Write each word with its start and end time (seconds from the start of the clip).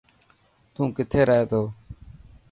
تو 0.73 0.81
ڪٿي 0.95 1.21
رهي 1.29 1.43
ٿو. 1.51 1.61